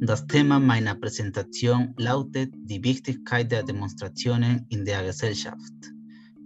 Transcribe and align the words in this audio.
Das 0.00 0.24
Thema 0.28 0.60
meiner 0.60 0.94
Präsentation 0.94 1.92
lautet 1.96 2.54
die 2.54 2.82
Wichtigkeit 2.84 3.50
der 3.50 3.64
Demonstrationen 3.64 4.64
in 4.68 4.84
der 4.84 5.02
Gesellschaft 5.04 5.74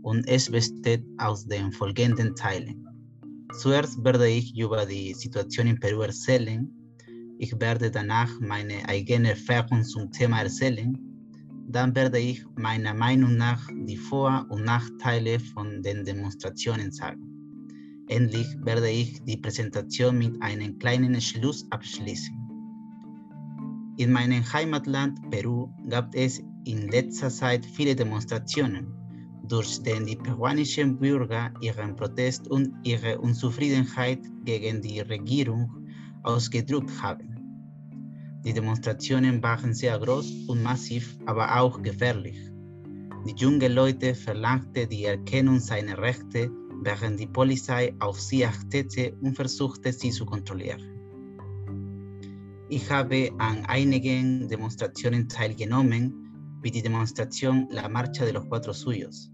und 0.00 0.26
es 0.26 0.50
besteht 0.50 1.04
aus 1.18 1.46
den 1.46 1.70
folgenden 1.70 2.34
Teilen. 2.34 2.86
Zuerst 3.60 4.02
werde 4.02 4.26
ich 4.26 4.56
über 4.58 4.86
die 4.86 5.12
Situation 5.12 5.66
in 5.66 5.78
Peru 5.78 6.00
erzählen. 6.00 6.66
Ich 7.38 7.52
werde 7.60 7.90
danach 7.90 8.30
meine 8.40 8.88
eigene 8.88 9.30
Erfahrung 9.30 9.84
zum 9.84 10.10
Thema 10.10 10.40
erzählen. 10.40 10.96
Dann 11.68 11.94
werde 11.94 12.20
ich 12.20 12.42
meiner 12.56 12.94
Meinung 12.94 13.36
nach 13.36 13.60
die 13.86 13.98
Vor- 13.98 14.46
und 14.48 14.64
Nachteile 14.64 15.38
von 15.38 15.82
den 15.82 16.06
Demonstrationen 16.06 16.90
sagen. 16.90 17.20
Endlich 18.08 18.46
werde 18.64 18.88
ich 18.88 19.22
die 19.24 19.36
Präsentation 19.36 20.16
mit 20.16 20.40
einem 20.42 20.78
kleinen 20.78 21.20
Schluss 21.20 21.66
abschließen. 21.70 22.41
In 23.98 24.10
meinem 24.10 24.42
Heimatland 24.50 25.30
Peru 25.30 25.68
gab 25.90 26.14
es 26.14 26.42
in 26.64 26.88
letzter 26.88 27.28
Zeit 27.28 27.66
viele 27.66 27.94
Demonstrationen, 27.94 28.86
durch 29.46 29.82
die 29.82 30.04
die 30.06 30.16
peruanischen 30.16 30.98
Bürger 30.98 31.52
ihren 31.60 31.94
Protest 31.94 32.48
und 32.48 32.70
ihre 32.84 33.18
Unzufriedenheit 33.18 34.20
gegen 34.44 34.80
die 34.80 35.00
Regierung 35.00 35.70
ausgedrückt 36.22 37.02
haben. 37.02 37.36
Die 38.44 38.54
Demonstrationen 38.54 39.42
waren 39.42 39.74
sehr 39.74 39.98
groß 39.98 40.48
und 40.48 40.62
massiv, 40.62 41.18
aber 41.26 41.60
auch 41.60 41.82
gefährlich. 41.82 42.38
Die 43.26 43.34
jungen 43.36 43.72
Leute 43.72 44.14
verlangten 44.14 44.88
die 44.88 45.04
Erkennung 45.04 45.60
seiner 45.60 45.98
Rechte, 45.98 46.50
während 46.82 47.20
die 47.20 47.26
Polizei 47.26 47.94
auf 48.00 48.18
sie 48.18 48.46
achtete 48.46 49.14
und 49.20 49.36
versuchte, 49.36 49.92
sie 49.92 50.10
zu 50.10 50.24
kontrollieren. 50.24 50.91
Ich 52.68 52.90
habe 52.90 53.30
an 53.38 53.64
einigen 53.66 54.48
Demonstrationen 54.48 55.28
teilgenommen, 55.28 56.14
wie 56.62 56.70
die 56.70 56.82
Demonstration 56.82 57.66
La 57.70 57.88
Marcha 57.88 58.24
de 58.24 58.32
los 58.32 58.48
Cuatro 58.48 58.72
Suyos. 58.72 59.30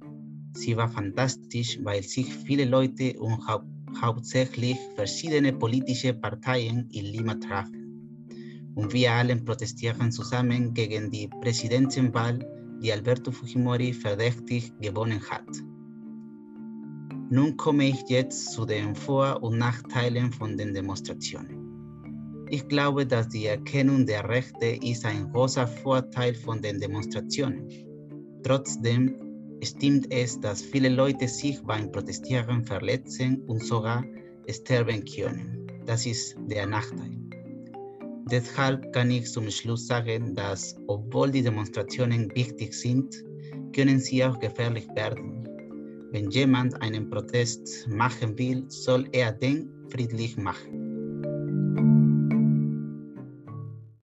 Sie 0.55 0.77
war 0.77 0.89
fantastisch, 0.89 1.79
weil 1.83 2.03
sich 2.03 2.33
viele 2.35 2.65
Leute 2.65 3.19
und 3.21 3.47
hau 3.47 3.61
hauptsächlich 4.01 4.77
verschiedene 4.97 5.53
politische 5.53 6.13
Parteien 6.15 6.89
in 6.91 7.07
Lima 7.07 7.35
trafen. 7.35 8.73
Und 8.75 8.93
wir 8.93 9.13
alle 9.13 9.37
protestierten 9.37 10.13
zusammen 10.13 10.75
gegen 10.75 11.11
die 11.11 11.29
Präsidentenwahl, 11.41 12.39
die 12.83 12.93
Alberto 12.93 13.31
Fujimori 13.33 13.93
verdächtig 13.93 14.73
gewonnen 14.81 15.21
hat. 15.31 15.49
Nun 17.31 17.57
komme 17.57 17.89
ich 17.89 18.03
jetzt 18.09 18.53
zu 18.53 18.65
den 18.65 18.95
Vor- 18.95 19.43
und 19.43 19.59
Nachteilen 19.59 20.33
von 20.33 20.57
den 20.57 20.75
Demonstrationen. 20.75 21.68
Ich 22.51 22.67
glaube, 22.69 23.05
dass 23.05 23.29
die 23.29 23.47
Erkennung 23.47 24.07
der 24.07 24.27
Rechte 24.27 24.79
ist 24.83 25.05
ein 25.05 25.31
großer 25.33 25.67
Vorteil 25.67 26.35
von 26.35 26.63
den 26.63 26.81
Demonstrationen. 26.81 27.69
Trotzdem 28.43 29.15
stimmt 29.63 30.11
es, 30.11 30.41
dass 30.41 30.63
viele 30.63 30.89
Leute 30.89 31.29
sich 31.29 31.61
beim 31.63 31.93
Protestieren 31.93 32.65
verletzen 32.65 33.43
und 33.49 33.63
sogar 33.63 34.03
sterben 34.49 35.05
können. 35.05 35.67
Das 35.85 36.07
ist 36.07 36.37
der 36.47 36.67
Nachteil. 36.67 37.19
Deshalb 38.31 38.93
kann 38.93 39.11
ich 39.11 39.31
zum 39.31 39.51
Schluss 39.51 39.87
sagen, 39.87 40.35
dass 40.35 40.75
obwohl 40.87 41.31
die 41.31 41.43
Demonstrationen 41.43 42.35
wichtig 42.35 42.73
sind, 42.73 43.15
können 43.75 43.99
sie 43.99 44.25
auch 44.25 44.39
gefährlich 44.39 44.87
werden. 44.95 45.47
Wenn 46.13 46.31
jemand 46.31 46.81
einen 46.81 47.11
Protest 47.11 47.87
machen 47.89 48.39
will, 48.39 48.65
soll 48.69 49.07
er 49.13 49.33
den 49.33 49.71
friedlich 49.91 50.37
machen. 50.39 50.89